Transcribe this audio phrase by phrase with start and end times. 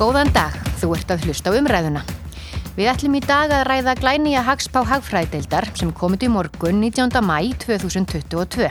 [0.00, 2.00] Góðan dag, þú ert að hlusta á umræðuna.
[2.72, 7.20] Við ætlum í dag að ræða glænýja hagspá hagfræðdeildar sem komið í morgun 19.
[7.20, 8.70] mæ 2022.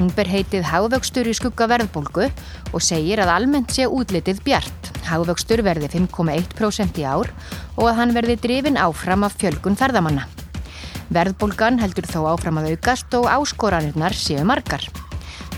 [0.00, 2.26] Hún ber heitið Hagvöxtur í skugga verðbólgu
[2.74, 4.90] og segir að almennt sé útlitið bjart.
[5.06, 7.30] Hagvöxtur verði 5,1% í ár
[7.76, 10.26] og að hann verði drifin áfram af fjölgun ferðamanna.
[11.14, 14.90] Verðbólgan heldur þó áfram að aukast og áskoranirnar séu margar.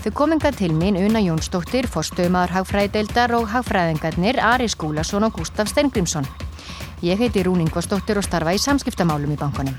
[0.01, 6.25] Þau kominga til mín Una Jónsdóttir, fórstöðumadur hagfræðdeildar og hagfræðingarnir Ari Skúlason og Gustaf Stengrimsson.
[7.05, 9.75] Ég heiti Rún Ingvarsdóttir og starfa í samskiptamálum í bankunum.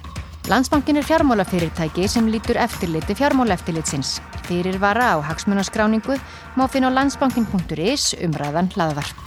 [0.47, 4.21] Landsbankin er fjármálafyrirtæki sem lítur eftirliti fjármálaftilitsins.
[4.47, 6.15] Fyrir vara á hagsmunaskráningu
[6.55, 9.19] má finna á landsbankin.is umræðan hlaðvarp.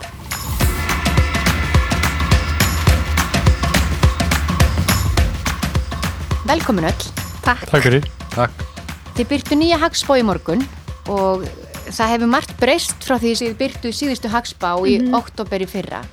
[6.48, 7.05] Velkomin öll.
[7.43, 7.68] Takk.
[7.68, 8.09] Takk fyrir.
[8.32, 8.66] Takk.
[9.16, 10.63] Þið byrtu nýja hagspá í morgun
[11.11, 11.45] og
[11.91, 15.17] það hefur margt breyst frá því að þið byrtu síðustu hagspá í mm -hmm.
[15.21, 16.03] oktober í fyrra.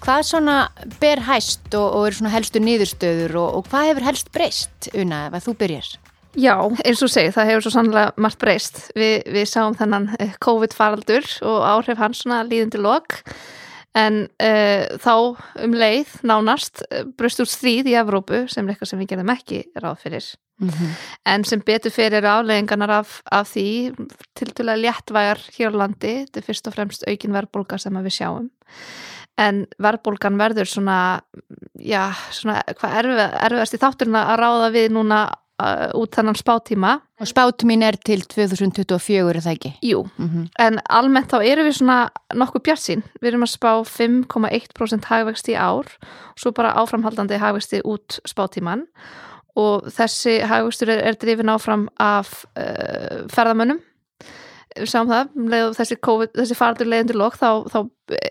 [0.00, 0.56] Hvað svona
[1.00, 5.28] ber hæst og, og er svona helstu nýðurstöður og, og hvað hefur helst breyst, Una,
[5.28, 5.88] ef þú byrjar?
[6.38, 6.54] Já,
[6.86, 8.90] eins og segi, það hefur svo sannlega margt breyst.
[8.94, 13.18] Vi, við sáum þennan eh, COVID-faraldur og áhrif hans svona líðandi lok
[13.98, 15.14] en uh, þá
[15.64, 19.34] um leið nánast uh, bröst úr stríð í Evrópu sem er eitthvað sem við gerðum
[19.34, 20.30] ekki ráð fyrir.
[20.60, 20.96] Mm -hmm.
[21.24, 23.94] en sem betur fyrir afleggingarnar af, af því
[24.36, 26.14] til dæla léttvægar hér á landi.
[26.26, 28.50] Þetta er fyrst og fremst aukin verðbólka sem við sjáum.
[29.38, 31.20] En verðbólgan verður svona
[31.78, 35.20] já, svona hvað erfið, erfiðast í þátturina að ráða við núna
[35.98, 39.72] út þannan spátíma og spátímin er til 2024 er það ekki?
[39.82, 40.46] Jú, mm -hmm.
[40.58, 45.52] en almennt þá eru við svona nokkuð bjart sín við erum að spá 5,1% hagvexti
[45.52, 45.86] í ár
[46.36, 48.86] svo bara áframhaldandi hagvexti út spátíman
[49.56, 53.80] og þessi hagvöxtur er, er drifin áfram af uh, ferðamönnum
[54.78, 57.78] við sáum það, um þessi, COVID, þessi farður leiðundur lók þá, þá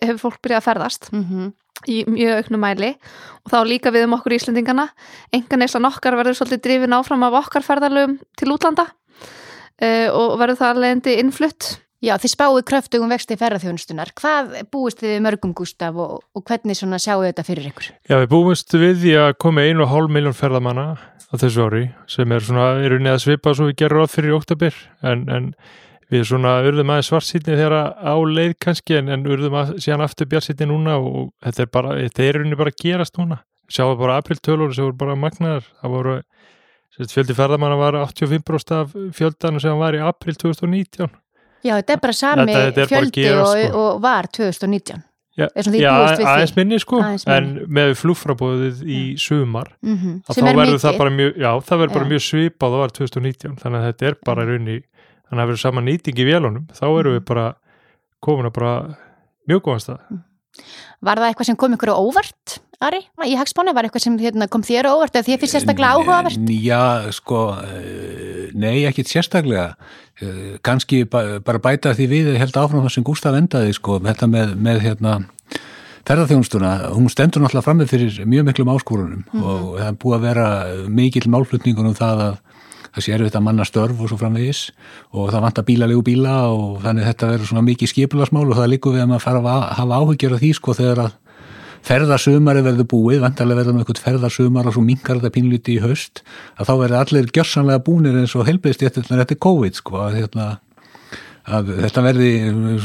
[0.02, 1.50] hefur fólk byrjað að ferðast mm -hmm.
[1.88, 2.94] Í mjög auknum mæli
[3.46, 4.90] og þá líka við um okkur í Íslandingana
[5.36, 10.60] engan eislan okkar verður svolítið drifin áfram af okkar ferðarlögum til útlanda uh, og verður
[10.64, 14.14] það leiðandi innflutt Já, þið spáðu kröftugum vexti ferðarþjónustunar.
[14.16, 17.90] Hvað búist þið mörgum, Gustaf, og, og hvernig sjáu þetta fyrir ykkur?
[18.08, 22.46] Já, við búist við því að komi 1,5 miljón ferðamanna á þessu ári sem er
[22.46, 24.80] svona, eru neða svipa svo við gerum ráð fyrir í oktober
[25.12, 25.52] en, en
[26.10, 30.30] við svona urðum aðeins svartsýtni þegar á leið kannski en, en urðum að síðan aftur
[30.32, 33.44] bjarsýtni núna og þetta er bara, þetta er unni bara að gerast núna.
[33.70, 35.68] Sjáum bara apriltölur sem voru bara magnaðar.
[35.82, 36.16] Það voru,
[37.08, 41.10] fjöldi ferðamanna var 85% af fjöldan sem var í april 2019
[41.60, 43.84] Já, þetta er bara sami þetta, þetta er fjöldi bara og, sko.
[43.84, 45.06] og var 2019
[45.40, 47.62] Já, já aðeins minni sko aðeins minni.
[47.64, 50.16] en með flúfrabóðið í sumar mm -hmm.
[50.28, 53.80] þá verður það bara mjög já, það verður bara mjög svipað og var 2019 þannig
[53.80, 54.78] að þetta er bara raunni
[55.30, 57.30] þannig að það verður sama nýting í vélunum þá erum við mhm.
[57.30, 57.46] bara
[58.20, 58.74] komin að bara
[59.50, 60.26] mjög góðan stað mm.
[61.06, 63.00] Var það eitthvað sem kom ykkur á óvart, Ari?
[63.28, 65.92] Í hagspánu var eitthvað sem hérna, kom þér á óvart eða því að þið sérstaklega
[65.96, 66.52] áhugavert?
[66.64, 69.76] Já, sko, eh, nei, ekki sérstaklega.
[70.20, 74.82] Eh, bara bæta því við held áfram það sem Gustaf endaði, sko, þetta með, með
[74.88, 75.16] hérna,
[76.10, 79.44] ferðarþjónustuna, hún stendur náttúrulega fram með fyrir mjög miklum áskorunum mm -hmm.
[79.46, 80.48] og það er búið að vera
[80.90, 82.36] mikil málflutningunum það að
[82.96, 84.66] það sé erfitt að manna störf og svo framvegis.
[85.14, 88.96] Og það vantar bílalegu bíla og þannig þetta verður svona mikið skipilarsmál og það líkur
[88.98, 91.18] við að maður fara að hafa áhyggjur af því sko þegar að
[91.86, 96.24] ferðarsumari verður búið, vantarlega verður með eitthvað ferðarsumar og svo mingar þetta pínluti í haust
[96.58, 100.48] að þá verður allir gjörsanlega búinir eins og helbriðst þetta er COVID sko að, hérna,
[101.48, 102.32] að þetta verði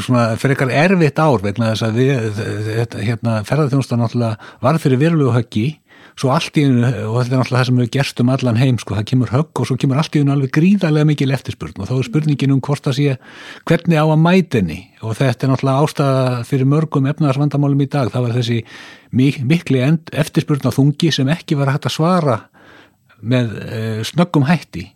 [0.01, 5.03] svona fyrir eitthvað erfitt ár vegna þess að við, þetta, hérna, ferðarþjónustan náttúrulega var fyrir
[5.03, 5.67] verulegu höggi
[6.15, 8.95] svo allt í einu, og þetta er náttúrulega það sem við gerstum allan heim, sko,
[8.95, 11.77] það kemur högg og svo kemur allt í einu alveg gríðarlega mikil eftirspurn.
[11.81, 13.17] Og þá er spurningin um hvort það sé
[13.67, 18.27] hvernig á að mætinni og þetta er náttúrulega ástæða fyrir mörgum efnaðarsvandamálum í dag, það
[18.29, 18.61] var þessi
[19.15, 22.39] mik mikli eftirspurn á þungi sem ekki var hægt að svara
[23.25, 24.89] með e, snöggum hætti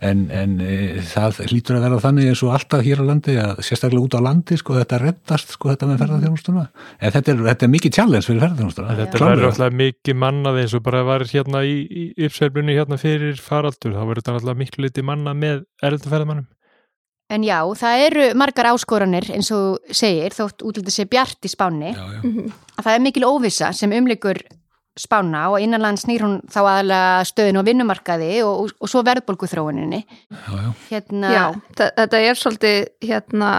[0.00, 3.60] en, en e, það hlýtur að vera þannig eins og alltaf hér á landi að
[3.66, 6.62] sérstaklega út á landi sko þetta reddast sko þetta með ferðarþjónustuna
[6.96, 10.76] en þetta er, þetta er mikið challenge fyrir ferðarþjónustuna Þetta verður alltaf mikið mannað eins
[10.78, 14.86] og bara var hérna í, í uppsveiflunni hérna fyrir faraldur, þá verður þetta alltaf miklu
[14.86, 16.48] liti manna með erðarferðamannum
[17.30, 21.92] En já, það eru margar áskoranir eins og segir, þótt útlítið sé bjart í spánni,
[21.94, 22.48] já, já.
[22.74, 24.40] að það er mikil óvisa sem umlikur
[25.00, 29.48] spána og innanlands snýr hún þá aðalega stöðin og vinnumarkaði og, og, og svo verðbólgu
[29.50, 30.02] þróuninni
[30.90, 31.32] hérna...
[31.32, 31.44] Já,
[31.78, 33.50] þetta er svolítið hérna,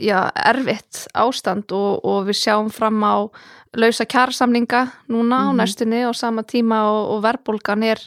[0.00, 0.18] já,
[0.48, 3.28] erfitt ástand og, og við sjáum fram á
[3.76, 5.48] lausa kjærsamninga núna mm -hmm.
[5.48, 5.56] á mhm.
[5.56, 8.00] næstunni og sama tíma og verðbólgan er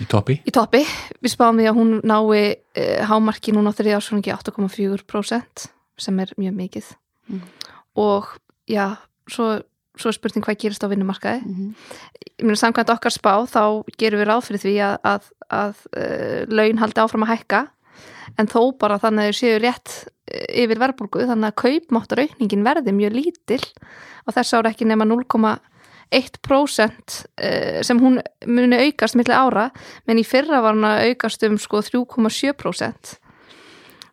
[0.00, 0.42] í toppi.
[0.44, 0.84] í toppi
[1.22, 5.68] við spáum því að hún nái eh, hámarki núna á þriði ásvöngi 8,4%
[5.98, 6.84] sem er mjög mikið
[7.28, 7.40] mm.
[7.96, 8.24] og
[8.68, 8.96] já
[9.30, 9.62] svo,
[9.98, 11.40] svo er spurning hvað gerist á vinnumarkaði.
[11.44, 11.70] Mm -hmm.
[12.40, 16.42] ég meina samkvæmt okkar spá þá gerum við ráð fyrir því að, að, að uh,
[16.48, 17.60] laun haldi áfram að hækka.
[18.38, 22.66] En þó bara þannig að þau séu rétt eh, yfir verðbólgu þannig að kaupmáttar aukningin
[22.66, 23.64] verði mjög lítil
[24.26, 29.70] og þess ára ekki nema 0,1% eh, sem hún muni aukast milli ára
[30.08, 33.18] menn í fyrra var hún að aukast um sko 3,7%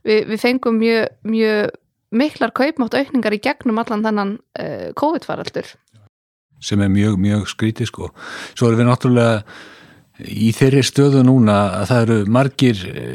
[0.01, 1.69] Vi, við fengum mjög, mjög
[2.11, 5.73] miklar kaupmátt aukningar í gegnum allan þennan uh, COVID-faraldur.
[6.61, 8.09] Sem er mjög, mjög skrítið sko.
[8.53, 9.37] Svo erum við náttúrulega
[10.21, 13.05] í þeirri stöðu núna að það eru margir e,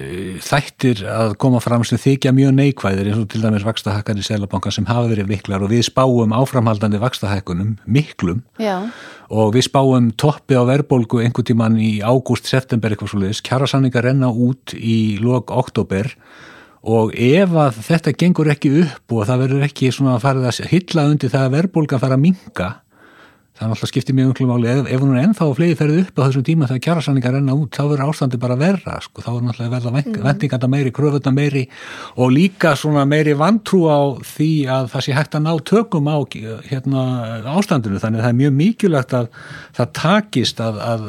[0.43, 4.75] þættir að koma fram sem þykja mjög neikvæðir eins og til dæmis vakstahækkan í Selabankan
[4.75, 8.43] sem hafa verið miklar og við spáum áframhaldandi vakstahækkunum miklum.
[8.59, 8.89] Já,
[9.31, 14.07] og við spáum toppi á verðbólgu einhvern tíman í ágúst, september eitthvað svo leiðis, kjærasanningar
[14.07, 16.56] renna út í lok oktober og
[16.87, 21.33] ef að þetta gengur ekki upp og það verður ekki svona farið að hylla undir
[21.33, 22.69] það að verðbólgan fara að minga
[23.57, 26.19] það er náttúrulega skiptið mjög umklum áli ef, ef hún er ennþá fleiri ferðið upp
[26.21, 29.47] á þessum tíma þegar kjærasanningar renna út, þá verður ástandi bara verra sko, þá er
[29.47, 30.19] náttúrulega verða mm.
[30.27, 31.63] vendinganda meiri kröfutna meiri
[32.21, 36.17] og líka svona meiri vantrú á því að það sé hægt að ná tökum á
[36.69, 37.07] hérna,
[37.57, 39.33] ástandinu, þannig að það er mjög mikilvægt að
[39.81, 41.09] það takist að, að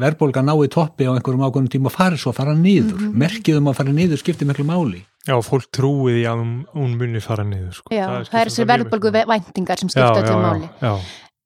[0.00, 2.96] verðbólga ná í toppi á einhverjum ákveðnum tíma og fari svo að fara niður.
[2.96, 3.22] Mm -hmm.
[3.26, 7.44] merkiðum að fara niður skiptir miklu máli Já, fólk trúið í að hún, muni fara
[7.44, 7.92] niður sko.
[7.92, 10.92] já það, það er þessi verðbólgu væntingar sem skipta öllu máli já.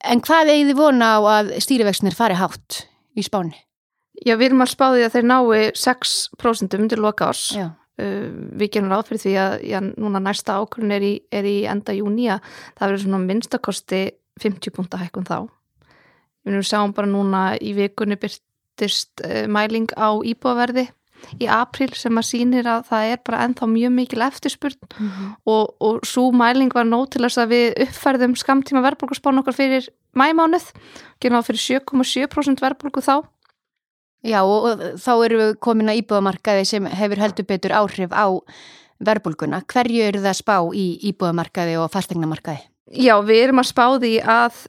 [0.05, 2.85] En hvað eigið þið vona á að stýrivexnir fari hátt
[3.17, 3.57] í spáni?
[4.23, 8.73] Já, við erum að spáði að þeir nái 6% undir loka ás Já Uh, við
[8.75, 12.41] gerum ráð fyrir því að já, núna næsta ákvörðun er, er í enda júni að
[12.75, 14.01] það verður svona minnstakosti
[14.43, 15.37] 50 punta hækkun þá
[16.43, 20.89] við erum sjáum bara núna í vikunni byrtist uh, mæling á íbúaverði
[21.41, 25.35] í april sem að sýnir að það er bara ennþá mjög mikil eftirspurn mm -hmm.
[25.45, 29.89] og, og svo mæling var nót til þess að við uppfærðum skamtíma verðbólgarspánu okkar fyrir
[30.15, 30.73] mæmánuð
[31.21, 33.25] gerum það fyrir 7,7% verðbólgu þá
[34.25, 38.33] Já og, og þá erum við komin að íbúðamarkaði sem hefur heldur betur áhrif á
[39.05, 39.61] verðbólguna.
[39.69, 42.65] Hverju eru það spá í íbúðamarkaði og fastegnamarkaði?
[42.95, 44.61] Já, við erum að spá því að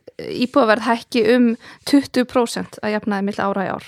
[0.44, 1.48] íbúðaverð hækki um
[1.88, 3.88] 20% að jafnaði mill ára í ár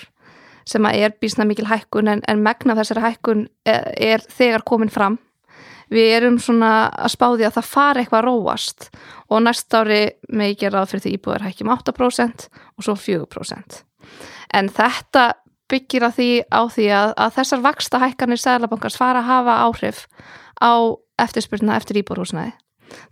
[0.68, 4.92] sem að er bísna mikil hækkun en, en megna þessari hækkun er, er þegar komin
[4.92, 5.18] fram.
[5.88, 8.88] Við erum svona að spá því að það fari eitthvað róast
[9.32, 13.78] og næst ári með ekki ráð fyrir því íbúðar hækki um 8% og svo 4%.
[14.58, 15.30] En þetta
[15.68, 20.04] byggir á því, á því að, að þessar vaksta hækkanir Sæðlabankars fara að hafa áhrif
[20.60, 20.72] á
[21.20, 22.54] eftirspurna eftir íbúrhúsnaði.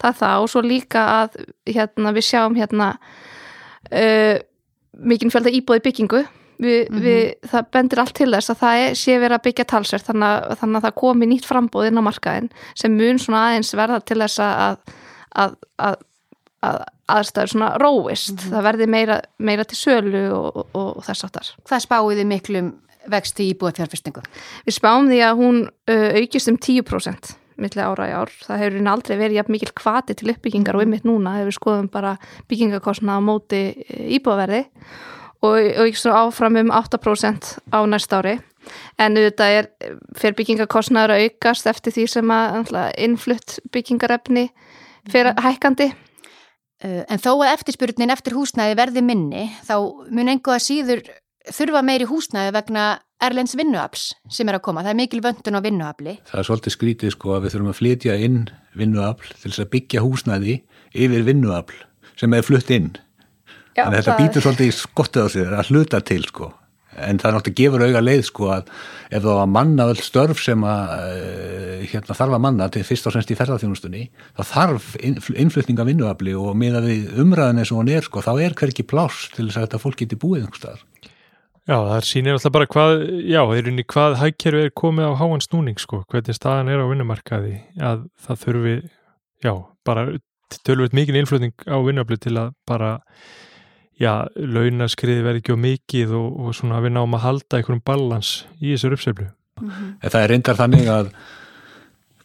[0.01, 2.93] Það er það og svo líka að hérna, við sjáum hérna
[3.93, 4.37] uh,
[4.97, 6.23] mikinn fjölda íbúði byggingu.
[6.59, 7.03] Vi, mm -hmm.
[7.05, 10.59] við, það bendir allt til þess að það er, sé verið að byggja talsverð þannig,
[10.61, 14.19] þannig að það komi nýtt frambóð inn á markaðin sem mun svona aðeins verða til
[14.21, 14.77] þess að,
[15.37, 15.97] að, að,
[16.63, 18.53] að aðstæður svona róist mm -hmm.
[18.55, 20.67] það verði meira, meira til sölu og, og,
[20.97, 21.47] og þess aftar.
[21.69, 22.73] Hvað spáið þið miklum
[23.07, 24.23] vext í íbúið fjárfestingu?
[24.67, 28.33] Við spáum því að hún uh, aukist um 10% milli ára í ár.
[28.47, 31.89] Það hefur aldrei verið jafn mikil kvati til uppbyggingar og ymmit núna þegar við skoðum
[31.93, 32.17] bara
[32.51, 33.63] byggingakostna á móti
[34.19, 34.67] íbúðverði
[35.47, 38.39] og svo áfram um 8% á næst ári
[38.99, 39.69] en auðvitað er
[40.19, 42.73] fyrir byggingakostnaður að aukast eftir því sem að
[43.07, 44.49] innflutt byggingarefni
[45.13, 45.93] fyrir hækkandi
[46.85, 49.77] En þó að eftirspurnin eftir húsnæði verði minni, þá
[50.13, 51.01] mun einhvað síður
[51.47, 52.85] þurfa meiri húsnæði vegna
[53.23, 54.83] Erlends vinnuafls sem er að koma.
[54.85, 56.19] Það er mikil vöndun á vinnuafli.
[56.29, 58.43] Það er svolítið skrítið sko að við þurfum að flytja inn
[58.77, 60.57] vinnuafl til þess að byggja húsnæði
[60.93, 61.79] yfir vinnuafl
[62.21, 62.91] sem er flutt inn.
[63.77, 66.53] Já, Þannig að þetta býtur svolítið í skottið á sig að hluta til sko.
[66.97, 68.71] En það er náttúrulega gefur auga leið sko að
[69.11, 70.95] ef það var manna öll störf sem að
[71.91, 74.07] hérna, þarf að manna til fyrst og semst í ferðarþjónustunni
[74.39, 78.33] þá þarf innflutninga vinnuafli og með að við umræðin eins og hún er sko þá
[78.47, 80.83] er hverki pláss til þess að þetta fólk geti búið einhverstaðar.
[81.67, 82.93] Já, það sýnir alltaf bara hvað,
[83.27, 86.87] já, þeir unni hvað hækkerfi er komið á háan snúning sko, hvernig staðan er á
[86.87, 88.77] vinnumarkaði að það þurfi,
[89.43, 89.53] já,
[89.85, 90.05] bara
[90.63, 92.93] tölvöld mikil innflutning á vinnuafli til að bara
[94.01, 97.83] já, launaskriði verði ekki á mikið og, og svona að við náum að halda einhverjum
[97.87, 99.27] balans í þessar uppseflu.
[99.57, 99.91] Mm -hmm.
[100.05, 101.11] Það er reyndar þannig að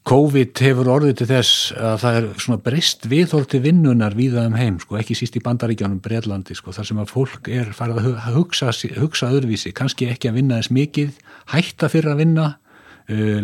[0.02, 4.80] COVID hefur orðið til þess að það er svona breyst viðhólti vinnunar víða um heim,
[4.82, 8.74] sko, ekki síst í bandaríkjánum Breitlandi, sko, þar sem að fólk er farið að hugsa,
[8.98, 11.14] hugsa öðruvísi, kannski ekki að vinna eins mikið,
[11.54, 12.48] hætta fyrir að vinna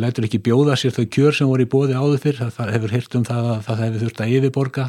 [0.02, 2.96] lætur ekki bjóða sér þau kjör sem voru í bóði áður fyrr, það, það hefur
[2.96, 4.86] hirt um það að það hefur þurft að yfirborga.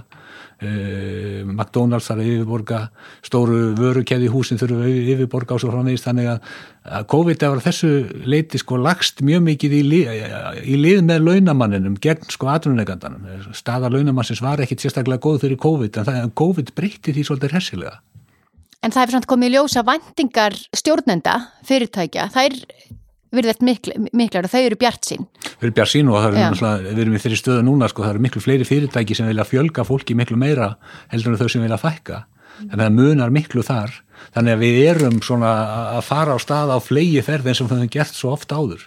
[0.58, 2.80] Uh, McDonalds þarf að yfirborga.
[3.26, 6.52] Stóru vörukeði húsin þurfa að yfirborga og svo framvegist þannig að,
[7.12, 7.90] COVID var þessu
[8.24, 9.98] leiti sko lagst mjög mikið í, li,
[10.64, 16.00] í lið með launamanninum gegn sko atvinnuleikandanum staða launamannsins var ekkit sérstaklega góð fyrir COVID
[16.00, 17.98] en það, COVID breytti því svolítið hressilega.
[18.78, 21.34] En það hefur samt komið ljósa vendingar stjórnenda,
[21.66, 22.48] fyrirtækja, það
[23.34, 25.28] virðast mikl, miklar og þau eru bjart sín.
[25.44, 28.16] Þau eru bjart sín og það eru við erum í þeirri stöðu núna sko, það
[28.16, 30.74] eru miklu fleiri fyrirtæki sem vilja fjölga fólki miklu meira
[31.12, 32.24] heldur en þau sem vilja fækka.
[32.58, 33.92] Þannig að munar miklu þar.
[34.34, 35.50] Þannig að við erum svona
[35.94, 38.82] að fara á stað á flegi ferð eins og við höfum gert svo oft áður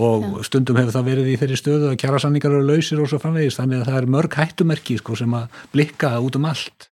[0.00, 0.46] og Já.
[0.48, 3.60] stundum hefur það verið í þeirri stöðu að kjara sanningar eru lausir og svo framvegist
[3.60, 6.88] þannig að það er mörg hættumerki sko, sem að blikka út um allt.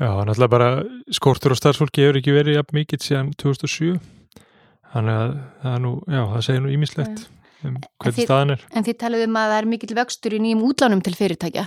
[0.00, 0.70] Já, náttúrulega bara
[1.14, 4.00] skortur og starfsfólki hefur ekki verið jafn mikill síðan 2007
[4.94, 7.28] þannig að það, nú, já, það segir nú ímislegt
[7.66, 8.64] um hvernig staðan er.
[8.72, 11.66] En þið talaðum að það er mikill vöxtur í nýjum útlánum til fyrirtækja.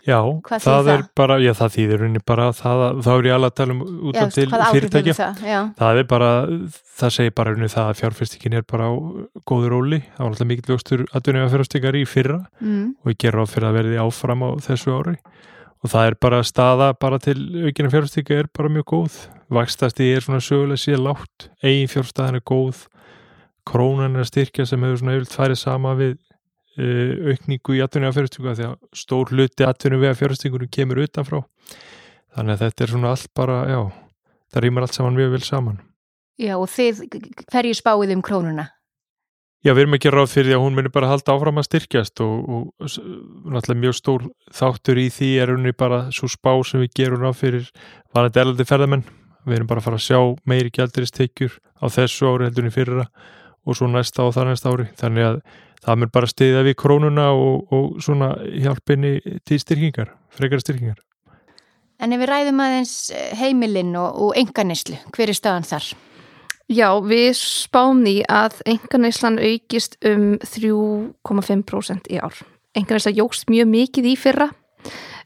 [0.00, 3.50] Já, Hvað það er bara, já það þýðir unni bara, það, þá er ég alveg
[3.50, 5.16] að tala um útlán til fyrirtækja.
[5.18, 5.66] Það?
[5.76, 6.30] það er bara,
[7.02, 8.92] það segir bara unni það að fjárfyrstikinn er bara á
[9.44, 12.86] góður róli, það var alltaf mikill vöxtur aðdunni að fyrirstykjar í fyrra mm.
[13.04, 15.16] og ég ger á fyrir að verði áfram á þessu ári
[15.80, 19.20] og það er bara staða bara til aukina fjárfæstíka er bara mjög góð.
[19.50, 22.84] Vakstasti er svona sögulega síðan látt eigin fjárstæðan er góð.
[23.68, 26.16] Krónan er styrkja sem hefur svona yfirlt færið sama við
[26.80, 31.42] uh, aukningu í atvinni af fjárfæstíku því að stór hluti atvinni við fjárfæstíkunum kemur utanfrá.
[32.36, 33.80] Þannig að þetta er svona allt bara, já
[34.52, 35.80] það rýmar allt saman mjög vel saman.
[36.40, 37.02] Já og þið,
[37.52, 38.68] hverju spáið um krónuna?
[39.60, 42.20] Já, við erum ekki ráð fyrir því að hún myndir bara halda áfram að styrkjast
[42.24, 42.84] og, og
[43.52, 44.22] náttúrulega mjög stór
[44.56, 47.66] þáttur í því er unni bara svo spá sem við gerum ráð fyrir
[48.16, 49.04] vanandi erlandi ferðamenn.
[49.44, 53.06] Við erum bara að fara að sjá meiri gælduristekjur á þessu ári heldur í fyrra
[53.68, 54.88] og svo næsta og það næsta ári.
[54.96, 55.38] Þannig að
[55.84, 58.32] það myndir bara stiða við krónuna og, og svona
[58.64, 59.14] hjálpinni
[59.44, 61.04] til styrkingar, frekara styrkingar.
[62.00, 62.94] En ef við ræðum aðeins
[63.36, 65.92] heimilinn og, og enganislu, hver er staðan þar?
[66.70, 72.36] Já, við spáum því að engarneislan aukist um 3,5% í ár.
[72.78, 74.46] Engarneisla jógst mjög mikið í fyrra.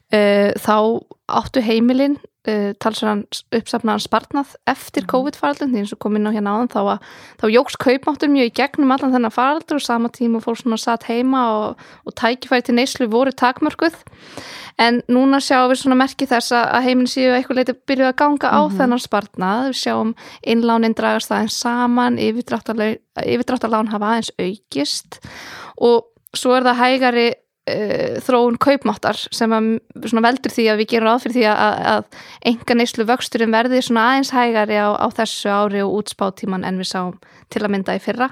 [0.09, 3.23] Eh, þá áttu heimilinn uh, talsverðan
[3.55, 5.11] uppsafnaðan spartnað eftir mhm.
[5.13, 7.07] COVID-faraldun því eins og kom inn á hérna áðan þá, að,
[7.41, 11.07] þá jóks kaupmáttur mjög í gegnum allan þennan faraldur og sama tíma fólk svona satt
[11.09, 13.97] heima og, og tækifæri til neyslu voru takmörkuð
[14.81, 18.49] en núna sjáum við svona merki þess að heiminn séu eitthvað leiti byrjuð að ganga
[18.51, 18.77] á mm -hmm.
[18.79, 20.11] þennan spartnað við sjáum
[20.43, 25.19] innlánin dragast aðeins saman yfirdráttarlán hafa aðeins aukist
[25.77, 27.27] og svo er það hægari
[27.71, 29.55] uh, þróun kaupmáttar sem
[30.25, 34.07] veldur því að við gerum ráð fyrir því að, að enga neyslu vöxturinn verði svona
[34.11, 37.17] aðeins hægari á, á þessu ári og útspáttíman en við sáum
[37.53, 38.31] til að mynda í fyrra.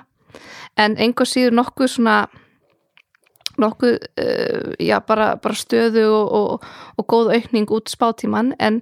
[0.79, 2.17] En enga síður nokkuð svona
[3.61, 8.81] nokkuð, uh, já, bara, bara stöðu og, og, og góð aukning út spátíman en,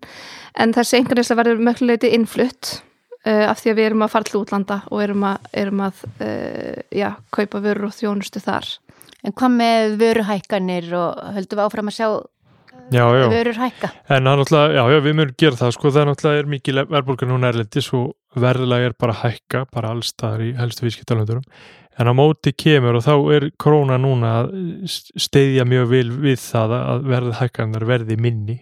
[0.55, 2.77] en þessi enga neysla verður mögluleiti innflutt
[3.25, 6.05] uh, af því að við erum að fara til útlanda og erum að, erum að
[6.23, 8.71] uh, já, kaupa vörur og þjónustu þar
[9.21, 12.07] En hvað með vöruhækkanir og höldum við áfram að sjá
[12.91, 13.27] já, já.
[13.29, 13.91] vörur hækka?
[14.09, 17.51] En náttúrulega, já, já, við mögum gera það, sko, það náttúrulega er mikið verðbólka núna
[17.51, 21.45] erlendis og verðilega er bara hækka, bara allstaðar í helstu vískiptalöndurum.
[21.99, 24.53] En á móti kemur og þá er króna núna að
[25.19, 28.57] steyðja mjög vil við það að verði hækkanar verði minni.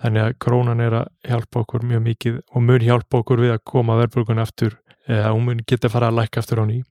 [0.00, 3.64] Þannig að krónan er að hjálpa okkur mjög mikið og mun hjálpa okkur við að
[3.68, 4.78] koma verðbólkun aftur,
[5.10, 6.86] eða hún mun geta fara að lækka aftur á nýjum.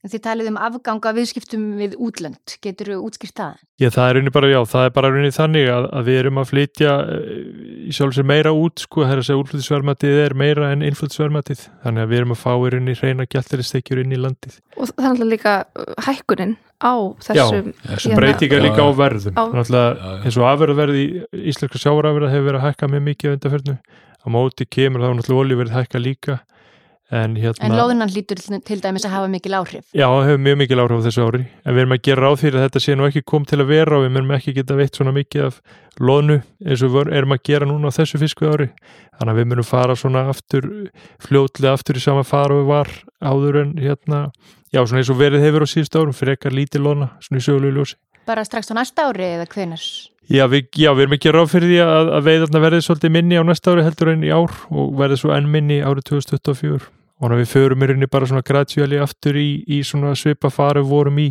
[0.00, 3.58] Þið talið um afganga viðskiptum við útlönd, getur þú útskýrt það?
[3.82, 6.40] Já, það er rauninni bara, já, það er bara rauninni þannig að, að við erum
[6.40, 7.34] að flytja eh,
[7.84, 12.06] í sjálfsvegar meira út, sko, það er að segja útlöndisvermatið er meira en innflöndisvermatið, þannig
[12.06, 14.58] að við erum að fá í rauninni reyna gæltaristekjur inn í landið.
[14.80, 16.94] Og það er alltaf líka uh, hækkunin á
[17.28, 17.72] þessum...
[17.76, 19.44] Já, þessum breytinga líka á verðum, á...
[19.52, 23.76] náttúrulega eins og afverðverði í Íslenska sjávarafverða hefur verið að hækka mjög mikið
[24.20, 26.40] á móti kemur þá náttúrulega olíverð hækka líka
[27.10, 29.82] En, hérna, en loðunan hlýtur til dæmis að hafa mikil áhrif?
[29.90, 32.36] Já, það hefur mjög mikil áhrif á þessu ári, en við erum að gera ráð
[32.44, 34.76] fyrir að þetta sé nú ekki kom til að vera og við erum ekki geta
[34.78, 35.56] veitt svona mikið af
[35.98, 38.68] loðnu eins og við erum að gera núna á þessu fisku ári.
[39.18, 40.68] Þannig að við myndum fara svona aftur,
[41.26, 44.22] fljóðlega aftur í sama fara við var áður en hérna,
[44.70, 47.48] já svona eins og verið hefur á síðust árum, fyrir ekkar lítið loðna, svona í
[47.48, 47.98] sögulegu ljósi.
[48.30, 49.82] Bara strax á næsta ári eða hvenar?
[50.30, 53.40] Já við, já, við erum ekki ráð fyrir því að, að veiðarna verði svolítið minni
[53.40, 57.36] á næsta ári heldur en í ár og verði svo enn minni árið 2024 og
[57.36, 61.30] við förum í rauninni bara svona graduáli aftur í, í svona svipa faru vorum í.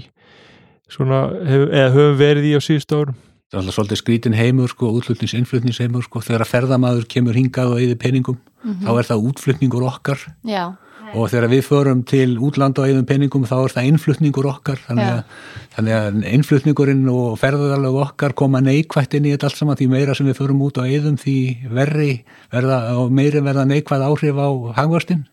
[0.90, 3.18] Svona, hef, eða höfum verið í á síðust árum.
[3.50, 7.74] Það er alltaf svolítið skrítin heimur sko, útflutnings, innflutningsheimur sko, þegar að ferðamaður kemur hingað
[7.74, 8.38] og eða peningum,
[8.86, 10.22] þá er það útflutningur okkar.
[10.46, 10.76] Já,
[11.18, 14.84] og þegar við förum til útlanda og eða peningum þá er það innflutningur okkar.
[14.86, 15.40] Þannig að,
[15.74, 19.80] þannig að innflutningurinn og ferðarlag okkar koma neikvætt inn í þetta allt saman.
[19.80, 21.40] Því meira sem við förum út og eðum því
[21.74, 22.12] verri
[22.54, 25.26] verða, og meiri verða neikvæð áhrif á hangvörstin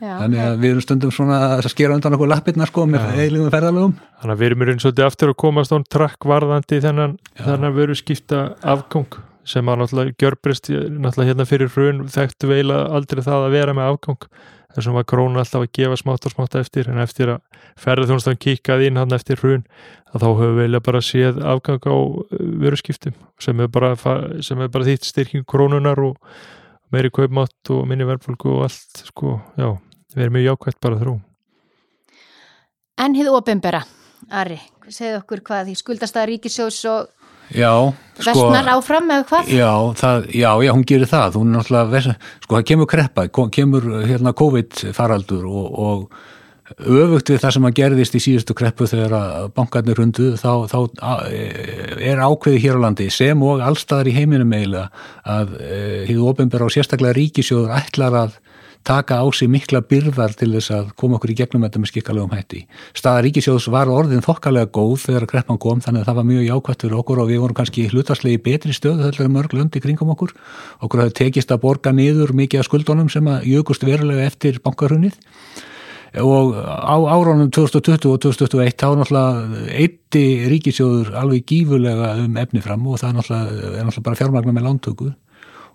[0.00, 0.12] já.
[0.22, 3.96] þannig að við erum stundum svona að skera undan okkur lappirna sko með eilingum ferðalögum.
[4.20, 7.76] Þannig að við erum í raun svolítið aftur að komast án trakk varðandi þennan, þennan
[7.76, 13.24] veru skipta afgang sem að náttúrulega gjörbrist náttúrulega hérna fyrir hrun þekktu við eiginlega aldrei
[13.24, 14.30] það að vera með afgang.
[14.76, 18.90] Þessum var krónu alltaf að gefa smátt og smátt eftir en eftir að ferðarþjónustan kikkaði
[18.90, 19.64] inn hann eftir hrun
[20.12, 21.96] að þá höfum við bara séð afgang á
[22.60, 23.94] veru skiptum sem er bara,
[24.44, 26.20] sem er bara þýtt styrking krónunar og
[26.94, 29.72] meiri kaupmátt og minni verðbólgu og allt sko, já,
[30.14, 31.18] við erum mjög jákvæmt bara þrú
[32.98, 33.84] En hið opimbera,
[34.34, 34.58] Ari,
[34.90, 37.12] segð okkur hvað því skuldast að ríkisjós og
[37.48, 37.70] Já,
[38.18, 39.52] sko vestnar áfram eða hvað?
[39.56, 43.86] Já, það, já, já, hún gerir það hún er náttúrulega, sko það kemur kreppa kemur
[44.04, 46.18] hérna COVID faraldur og, og
[46.76, 50.78] öfugt við það sem að gerðist í síðustu kreppu þegar að bankarnir hundu þá, þá
[51.00, 54.90] a- er ákveði hér á landi sem og allstaðar í heiminum eiginlega
[55.24, 58.36] að e, hið ofinbera og sérstaklega ríkisjóður ætlar að
[58.88, 62.30] taka á sig mikla byrðar til þess að koma okkur í gegnum þetta með skikkalegum
[62.32, 62.60] hætti.
[62.96, 66.84] Staða ríkisjóðs var orðin þokkalega góð þegar kreppan kom þannig að það var mjög jákvætt
[66.86, 70.14] fyrir okkur og við vorum kannski hlutaslegi betri stöð þetta er mörg lönd í kringum
[70.14, 70.32] okkur.
[70.80, 75.18] Okkur hafði tekist að borga niður mikið af skuldunum sem að jökust verulega eftir bankarunnið
[76.16, 82.86] og á áránum 2020 og 2021 þá náttúrulega eitti ríkisjóður alveg gífurlega um efni fram
[82.88, 85.10] og það er náttúrulega, er náttúrulega bara fjármagnar með lántöku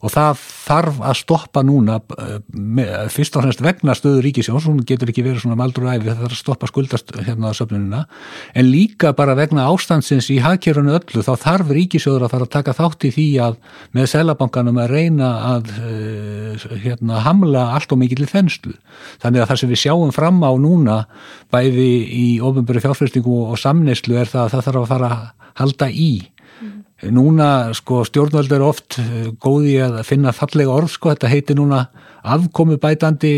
[0.03, 5.12] og það þarf að stoppa núna eh, fyrst og fremst vegna stöðu ríkisjóns, hún getur
[5.12, 8.03] ekki verið svona maldur og æfi það þarf að stoppa skuldast hérna söfnunina,
[8.53, 12.75] en líka bara vegna ástandsins í hagkerfunu öllu þá þarf ríkisjóður að fara að taka
[12.77, 13.60] þátt í því að
[13.95, 18.75] með selabankanum að reyna að uh, hérna hamla allt og mikið til þenslu.
[19.24, 20.98] Þannig að það sem við sjáum fram á núna
[21.53, 25.25] bæði í ofinböru fjárfyrstingu og samneyslu er það að það þarf að fara að
[25.60, 26.12] halda í
[27.12, 31.88] Núna sko stjórnvöld er oft eh, góði að finna fallega orð sko, þetta heitir núna
[32.24, 33.31] afkomubætandi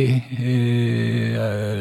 [0.45, 0.55] e,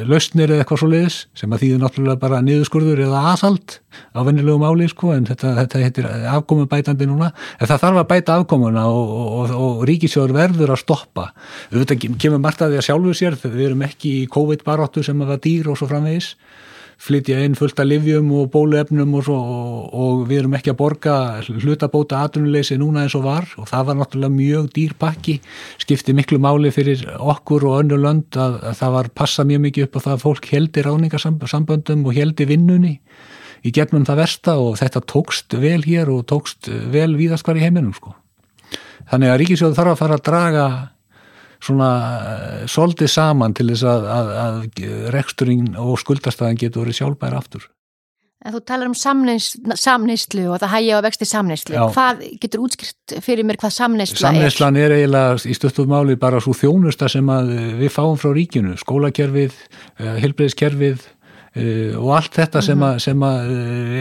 [0.08, 3.76] lausnir eða eitthvað svo leiðis sem að þýðir náttúrulega bara niðurskurður eða asalt
[4.16, 5.12] á vennilegu máli sko.
[5.12, 7.30] En þetta, þetta heitir afkomubætandi núna.
[7.58, 11.28] En það þarf að bæta afkomuna og, og, og, og ríkisjóður verður að stoppa.
[11.74, 15.34] Þetta kemur margt að því að sjálfu sér við erum ekki í COVID-baróttu sem að
[15.34, 16.32] var dýr og svo framvegis
[17.00, 20.78] flytja inn fullt af livjum og bóluefnum og, svo, og, og við erum ekki að
[20.80, 21.16] borga
[21.62, 25.38] hlutabóta aðrunuleysi núna eins og var og það var náttúrulega mjög dýr pakki
[25.82, 29.88] skipti miklu máli fyrir okkur og önnu lönd að, að það var passa mjög mikið
[29.88, 32.98] upp á það að fólk heldi ráningarsamböndum og heldi vinnunni
[33.64, 37.64] í gegnum það versta og þetta tókst vel hér og tókst vel víðast hvar í
[37.64, 38.12] heiminum sko.
[39.10, 40.66] Þannig að Ríkisjóður þarf að fara að draga
[41.64, 41.90] svona
[42.70, 44.58] soldið saman til þess að, að, að
[45.14, 47.70] reksturinn og skuldastæðan getur verið sjálfbæri aftur.
[48.44, 51.78] En þú talar um samneyslu og það hægja á vexti samneyslu.
[51.94, 54.26] Hvað getur útskrift fyrir mér hvað samneysla er?
[54.26, 57.30] Samneyslan er eiginlega í stöttum máli bara svo þjónusta sem
[57.80, 59.56] við fáum frá ríkinu, skólakerfið,
[59.96, 61.08] helbreyðskerfið
[61.54, 63.50] og allt þetta sem að, sem að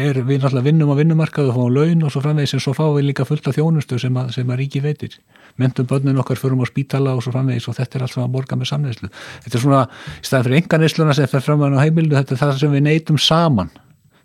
[0.07, 2.95] er, við náttúrulega vinnum á vinnumarkaðu og fáum laun og svo framvegis en svo fáum
[2.95, 5.19] við líka fullt af þjónustu sem að, sem að ríki veitir.
[5.61, 8.31] Mentum börnin okkar förum á spítala og svo framvegis og þetta er allt sem að
[8.33, 9.09] borga með samneyslu.
[9.45, 9.81] Þetta er svona,
[10.17, 13.21] í staðan fyrir enganeysluna sem fer fram á heimilu, þetta er það sem við neytum
[13.21, 13.69] saman,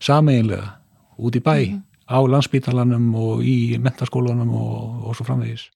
[0.00, 0.70] sameiginlega,
[1.20, 1.56] út í bæ,
[2.08, 5.68] á landspítalanum og í mentaskólanum og, og svo framvegis.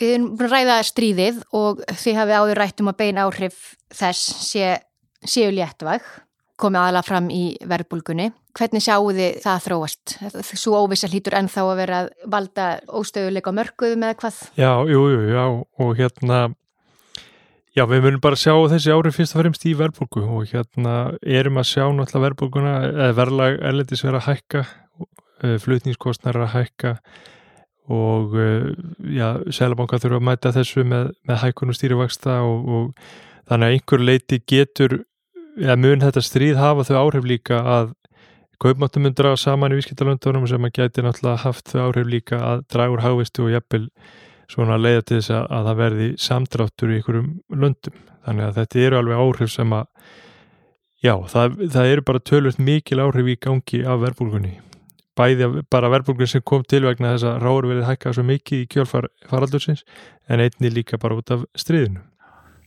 [0.00, 3.58] Við erum búin að ræða stríðið og þið hafið áður rætt um að beina áhrif
[3.92, 4.78] þess sé,
[6.60, 8.30] komið aðalega fram í verðbólgunni.
[8.58, 10.14] Hvernig sjáu þið það þróast?
[10.50, 12.66] Svo óvisa hlýtur ennþá að vera að valda
[13.00, 14.40] óstöðuleika mörguðum eða hvað?
[14.58, 15.44] Já, jú, jú, já,
[15.84, 16.40] og hérna,
[17.78, 21.60] já, við munum bara sjá þessi ári fyrst og fremst í verðbólgu og hérna erum
[21.62, 24.64] að sjá náttúrulega verðbólguna, eða verðlag erlendis vera að hækka,
[25.64, 26.96] flutningskostnar að hækka
[27.90, 28.34] og
[29.10, 33.14] já, Sælabanka þurfa að mæta þessu með, með hækkunum stýrivaksta og, og
[33.50, 35.00] þannig að einhver leiti getur
[35.60, 37.92] eða mun þetta stríð hafa þau áhrif líka að
[38.60, 42.64] kaupmáttum mun draga saman í vískiptalöndunum sem að gæti náttúrulega haft þau áhrif líka að
[42.72, 43.86] draga úr hávistu og jafnvel
[44.50, 47.30] svona að leiða til þess að, að það verði samdráttur í einhverjum
[47.62, 48.02] löndum.
[48.26, 49.86] Þannig að þetta eru alveg áhrif sem að
[51.00, 54.52] já, það, það eru bara tölvöld mikil áhrif í gangi af verbulgunni.
[55.16, 58.68] Bæði bara verbulgun sem kom til vegna þess að ráður verið hækkað svo mikið í
[58.74, 59.84] kjölfar faraldursins
[60.28, 62.04] en einni líka bara út af stríðinu.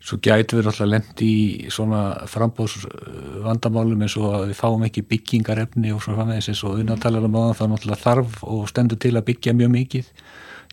[0.04, 5.94] Svo gætu við alltaf lendi í svona frambóðsvandamálum eins og að við fáum ekki byggingarefni
[5.96, 9.54] og svona framvegis eins og unnatalega máðan þá náttúrulega þarf og stendur til að byggja
[9.56, 10.10] mjög mikið.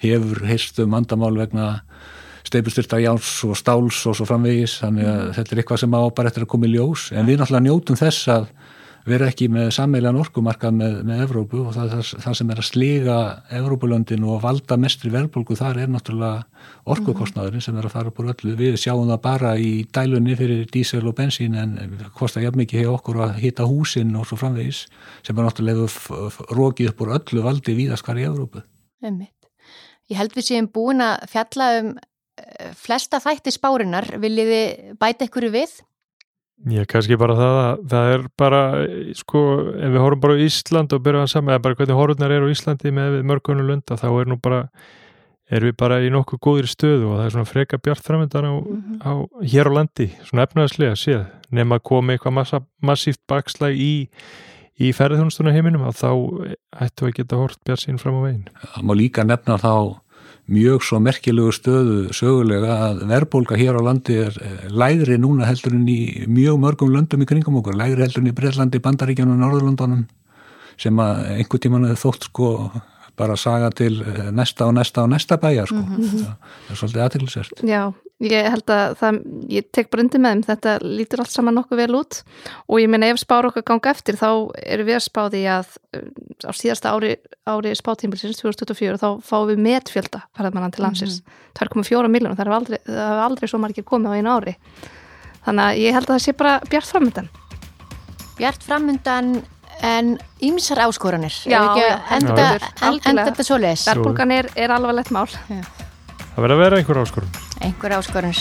[0.03, 1.69] Hefur heistum vandamál vegna
[2.51, 6.33] steipustyrta jáns og stáls og svo framvegis þannig að þetta er eitthvað sem á bara
[6.33, 8.51] eftir að koma í ljós en við náttúrulega njótum þess að
[9.09, 12.67] vera ekki með sammeilan orkumarkað með, með Evrópu og það, það, það sem er að
[12.69, 13.17] sliga
[13.61, 16.45] Evrópulöndin og valda mestri verðbólgu þar er náttúrulega
[16.95, 18.55] orkukostnaðurinn sem er að fara búr öllu.
[18.59, 21.77] Við sjáum það bara í dælunni fyrir dísel og bensín en
[22.17, 24.85] kostar jafn mikið hefur okkur að hita húsinn og svo framvegis
[25.27, 25.89] sem er náttúrulega
[26.59, 28.65] rókið upp úr öllu valdi víðaskar í Evrópu.
[29.01, 29.37] Einmitt.
[30.11, 34.11] Ég held við séum búin að fjalla um eh, flesta þætti spárinar.
[34.21, 35.79] Viljið þið bæta ykkur við?
[36.69, 38.63] Já, kannski bara það að það er bara,
[39.17, 39.41] sko,
[39.73, 42.45] ef við horfum bara á Ísland og byrjum það saman, eða bara hvernig horfurnar er
[42.45, 44.59] á Íslandi með mörgunum lunda, þá er nú bara,
[45.49, 48.53] erum við bara í nokkuð góðir stöðu og það er svona freka bjart framöndan á,
[48.53, 49.01] mm -hmm.
[49.01, 53.95] á hér á landi, svona efnaðslega séð, nema að koma eitthvað massa, massíft bakslæg í,
[54.77, 56.13] í ferðhjónstuna heiminum, að þá
[56.77, 58.49] ættu að geta hort bjart sín fram á veginn.
[58.77, 59.97] Það má líka nefna þá
[60.51, 64.39] mjög svo merkilegu stöðu sögulega að verðbólka hér á landi er
[64.71, 68.37] lægri núna heldur en í mjög mörgum löndum í kringum okkur, lægri heldur en í
[68.37, 70.07] Breitlandi, Bandaríkjana og Norðurlandunum
[70.81, 72.51] sem að einhver tíman hefur þótt sko
[73.21, 74.01] bara saga til
[74.33, 75.77] næsta og næsta og næsta bæjar sko.
[75.77, 76.25] Mm -hmm.
[76.67, 77.63] það er svolítið aðtilsert.
[77.63, 81.81] Já, ég held að það, ég tek brundi með þeim, þetta lítur allt saman nokkuð
[81.81, 82.19] vel út
[82.67, 84.29] og ég minna ef spár okkar ganga eftir þá
[84.61, 85.71] eru við að spá því að
[86.45, 87.15] á síðasta ári,
[87.49, 91.85] ári spátímbilsins 2024 þá fáum við metfjölda ferðarmannan til landsins, mm -hmm.
[91.85, 92.79] 2,4 miljónum, það hefur aldrei,
[93.25, 94.57] aldrei svo margir komið á einu ári
[95.47, 97.31] þannig að ég held að það sé bara bjart framöndan
[98.37, 99.43] Bjart framöndan
[99.81, 101.63] En ímsar áskoranir, Já,
[102.13, 103.87] enda, enda þetta svo les.
[103.89, 105.25] Verðbólgan er, er alvarlegt mál.
[105.49, 105.63] Já.
[106.35, 107.50] Það verður að vera einhver áskorun.
[107.61, 108.35] Einhver áskorun.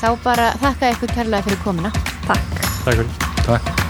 [0.00, 1.94] Þá bara þakka ykkur kærlega fyrir komina.
[2.26, 2.60] Takk.
[2.82, 3.16] Takk fyrir.
[3.46, 3.81] Takk.